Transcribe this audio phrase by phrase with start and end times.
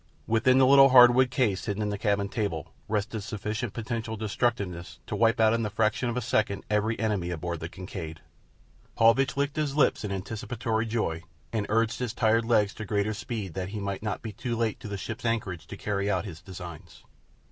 [0.25, 5.15] Within the little hardwood case hidden in the cabin table rested sufficient potential destructiveness to
[5.15, 8.19] wipe out in the fraction of a second every enemy aboard the Kincaid.
[8.97, 11.21] Paulvitch licked his lips in anticipatory joy,
[11.53, 14.79] and urged his tired legs to greater speed that he might not be too late
[14.79, 17.03] to the ship's anchorage to carry out his designs.